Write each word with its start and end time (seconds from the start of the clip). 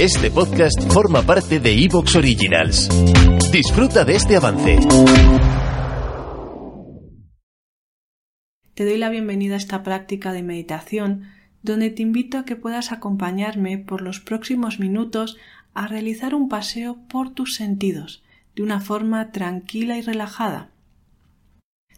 Este 0.00 0.30
podcast 0.30 0.92
forma 0.92 1.22
parte 1.22 1.58
de 1.58 1.72
Evox 1.72 2.16
Originals. 2.16 2.88
Disfruta 3.50 4.04
de 4.04 4.16
este 4.16 4.36
avance. 4.36 4.78
Te 8.74 8.84
doy 8.84 8.98
la 8.98 9.08
bienvenida 9.08 9.54
a 9.54 9.56
esta 9.56 9.82
práctica 9.82 10.32
de 10.32 10.42
meditación 10.42 11.28
donde 11.62 11.90
te 11.90 12.02
invito 12.02 12.38
a 12.38 12.44
que 12.44 12.56
puedas 12.56 12.92
acompañarme 12.92 13.78
por 13.78 14.02
los 14.02 14.20
próximos 14.20 14.78
minutos 14.78 15.38
a 15.72 15.86
realizar 15.86 16.34
un 16.34 16.48
paseo 16.48 16.98
por 17.08 17.30
tus 17.30 17.54
sentidos 17.54 18.22
de 18.54 18.62
una 18.62 18.80
forma 18.80 19.32
tranquila 19.32 19.96
y 19.96 20.02
relajada. 20.02 20.70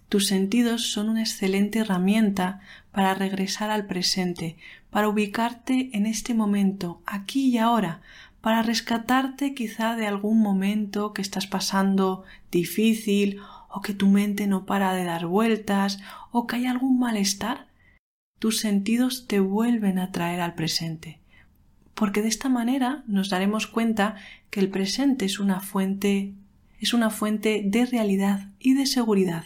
Tus 0.08 0.26
sentidos 0.26 0.90
son 0.90 1.10
una 1.10 1.20
excelente 1.20 1.80
herramienta 1.80 2.60
para 2.92 3.12
regresar 3.14 3.70
al 3.70 3.86
presente, 3.86 4.56
para 4.90 5.08
ubicarte 5.08 5.90
en 5.92 6.06
este 6.06 6.32
momento, 6.32 7.02
aquí 7.04 7.48
y 7.48 7.58
ahora, 7.58 8.00
para 8.40 8.62
rescatarte 8.62 9.52
quizá 9.52 9.96
de 9.96 10.06
algún 10.06 10.40
momento 10.40 11.12
que 11.12 11.20
estás 11.20 11.46
pasando 11.46 12.24
difícil 12.50 13.40
o 13.68 13.82
que 13.82 13.92
tu 13.92 14.08
mente 14.08 14.46
no 14.46 14.64
para 14.64 14.94
de 14.94 15.04
dar 15.04 15.26
vueltas 15.26 15.98
o 16.30 16.46
que 16.46 16.56
hay 16.56 16.66
algún 16.66 16.98
malestar. 16.98 17.66
Tus 18.38 18.60
sentidos 18.60 19.26
te 19.26 19.40
vuelven 19.40 19.98
a 19.98 20.10
traer 20.10 20.40
al 20.40 20.54
presente, 20.54 21.18
porque 21.94 22.22
de 22.22 22.28
esta 22.28 22.48
manera 22.48 23.02
nos 23.06 23.28
daremos 23.28 23.66
cuenta 23.66 24.16
que 24.48 24.60
el 24.60 24.70
presente 24.70 25.26
es 25.26 25.38
una 25.38 25.60
fuente 25.60 26.32
es 26.80 26.94
una 26.94 27.10
fuente 27.10 27.62
de 27.64 27.86
realidad 27.86 28.50
y 28.60 28.74
de 28.74 28.86
seguridad. 28.86 29.44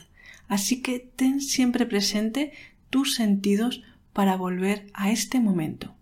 Así 0.49 0.83
que 0.83 0.99
ten 1.01 1.41
siempre 1.41 1.87
presente 1.87 2.53
tus 2.91 3.15
sentidos 3.15 3.83
para 4.13 4.37
volver 4.37 4.87
a 4.95 5.11
este 5.11 5.41
momento. 5.41 5.95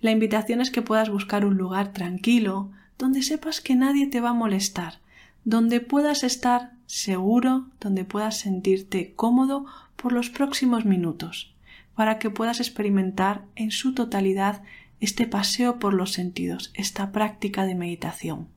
La 0.00 0.10
invitación 0.10 0.60
es 0.60 0.70
que 0.70 0.82
puedas 0.82 1.10
buscar 1.10 1.44
un 1.44 1.56
lugar 1.56 1.92
tranquilo, 1.92 2.72
donde 2.96 3.22
sepas 3.22 3.60
que 3.60 3.74
nadie 3.74 4.06
te 4.06 4.20
va 4.20 4.30
a 4.30 4.34
molestar, 4.34 5.00
donde 5.44 5.80
puedas 5.80 6.22
estar 6.22 6.72
seguro, 6.86 7.68
donde 7.80 8.04
puedas 8.04 8.38
sentirte 8.38 9.14
cómodo 9.14 9.66
por 9.96 10.12
los 10.12 10.30
próximos 10.30 10.86
minutos, 10.86 11.54
para 11.94 12.18
que 12.18 12.30
puedas 12.30 12.60
experimentar 12.60 13.44
en 13.56 13.70
su 13.70 13.94
totalidad 13.94 14.62
este 15.00 15.26
paseo 15.26 15.78
por 15.78 15.94
los 15.94 16.12
sentidos, 16.12 16.70
esta 16.74 17.12
práctica 17.12 17.64
de 17.64 17.74
meditación. 17.74 18.48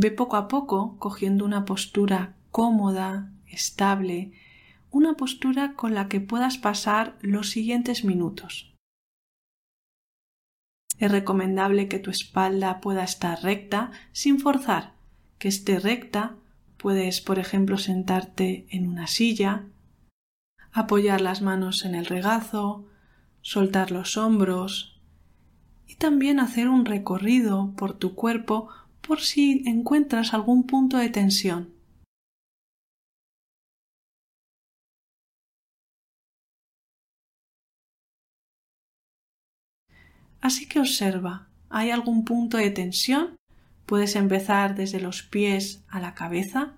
Ve 0.00 0.12
poco 0.12 0.36
a 0.36 0.46
poco 0.46 0.96
cogiendo 1.00 1.44
una 1.44 1.64
postura 1.64 2.36
cómoda, 2.52 3.32
estable, 3.48 4.30
una 4.92 5.14
postura 5.14 5.74
con 5.74 5.92
la 5.92 6.06
que 6.06 6.20
puedas 6.20 6.56
pasar 6.56 7.18
los 7.20 7.50
siguientes 7.50 8.04
minutos. 8.04 8.72
Es 10.98 11.10
recomendable 11.10 11.88
que 11.88 11.98
tu 11.98 12.10
espalda 12.12 12.80
pueda 12.80 13.02
estar 13.02 13.42
recta 13.42 13.90
sin 14.12 14.38
forzar, 14.38 14.94
que 15.40 15.48
esté 15.48 15.80
recta. 15.80 16.36
Puedes, 16.76 17.20
por 17.20 17.40
ejemplo, 17.40 17.76
sentarte 17.76 18.68
en 18.70 18.86
una 18.86 19.08
silla, 19.08 19.64
apoyar 20.70 21.20
las 21.20 21.42
manos 21.42 21.84
en 21.84 21.96
el 21.96 22.06
regazo, 22.06 22.86
soltar 23.40 23.90
los 23.90 24.16
hombros 24.16 25.00
y 25.88 25.96
también 25.96 26.38
hacer 26.38 26.68
un 26.68 26.84
recorrido 26.84 27.72
por 27.76 27.94
tu 27.94 28.14
cuerpo 28.14 28.68
por 29.08 29.22
si 29.22 29.62
encuentras 29.66 30.34
algún 30.34 30.66
punto 30.66 30.98
de 30.98 31.08
tensión. 31.08 31.72
Así 40.42 40.68
que 40.68 40.78
observa, 40.78 41.48
¿hay 41.70 41.90
algún 41.90 42.26
punto 42.26 42.58
de 42.58 42.70
tensión? 42.70 43.36
Puedes 43.86 44.14
empezar 44.14 44.74
desde 44.74 45.00
los 45.00 45.22
pies 45.22 45.82
a 45.88 46.00
la 46.00 46.12
cabeza. 46.14 46.76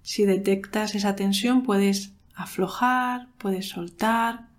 Si 0.00 0.24
detectas 0.24 0.94
esa 0.94 1.14
tensión, 1.16 1.62
puedes 1.62 2.14
aflojar, 2.34 3.28
puedes 3.36 3.68
soltar, 3.68 4.51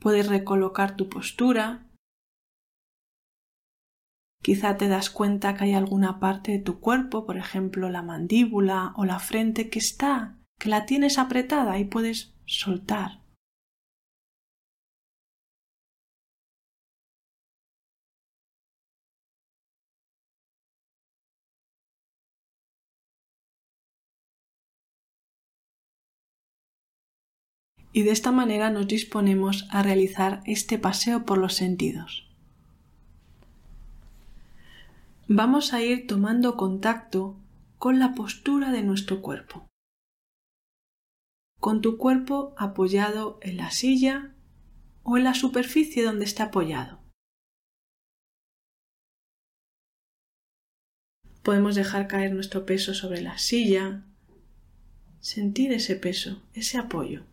Puedes 0.00 0.28
recolocar 0.28 0.96
tu 0.96 1.08
postura. 1.08 1.86
Quizá 4.42 4.78
te 4.78 4.88
das 4.88 5.10
cuenta 5.10 5.54
que 5.54 5.64
hay 5.64 5.74
alguna 5.74 6.18
parte 6.18 6.52
de 6.52 6.58
tu 6.58 6.80
cuerpo, 6.80 7.26
por 7.26 7.36
ejemplo 7.36 7.90
la 7.90 8.02
mandíbula 8.02 8.94
o 8.96 9.04
la 9.04 9.18
frente, 9.18 9.68
que 9.68 9.78
está, 9.78 10.38
que 10.58 10.70
la 10.70 10.86
tienes 10.86 11.18
apretada 11.18 11.78
y 11.78 11.84
puedes 11.84 12.34
soltar. 12.46 13.19
Y 27.92 28.02
de 28.02 28.10
esta 28.10 28.32
manera 28.32 28.70
nos 28.70 28.86
disponemos 28.86 29.66
a 29.70 29.82
realizar 29.82 30.42
este 30.46 30.78
paseo 30.78 31.24
por 31.24 31.38
los 31.38 31.54
sentidos. 31.54 32.26
Vamos 35.28 35.72
a 35.72 35.82
ir 35.82 36.06
tomando 36.06 36.56
contacto 36.56 37.36
con 37.78 37.98
la 37.98 38.14
postura 38.14 38.72
de 38.72 38.82
nuestro 38.82 39.22
cuerpo, 39.22 39.66
con 41.60 41.80
tu 41.80 41.98
cuerpo 41.98 42.54
apoyado 42.58 43.38
en 43.42 43.56
la 43.56 43.70
silla 43.70 44.34
o 45.02 45.16
en 45.16 45.24
la 45.24 45.34
superficie 45.34 46.04
donde 46.04 46.24
está 46.24 46.44
apoyado. 46.44 47.00
Podemos 51.42 51.74
dejar 51.74 52.06
caer 52.06 52.32
nuestro 52.32 52.66
peso 52.66 52.92
sobre 52.92 53.22
la 53.22 53.38
silla, 53.38 54.04
sentir 55.20 55.72
ese 55.72 55.96
peso, 55.96 56.42
ese 56.52 56.76
apoyo. 56.76 57.29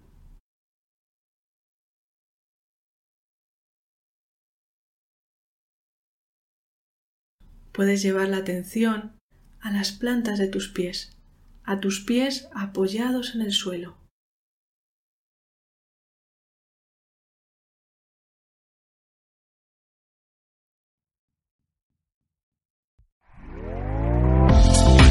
Puedes 7.77 8.01
llevar 8.01 8.27
la 8.29 8.37
atención 8.37 9.11
a 9.59 9.71
las 9.71 9.91
plantas 9.91 10.39
de 10.39 10.47
tus 10.47 10.67
pies, 10.67 11.15
a 11.63 11.79
tus 11.79 12.03
pies 12.03 12.49
apoyados 12.55 13.35
en 13.35 13.41
el 13.43 13.51
suelo. 13.51 13.99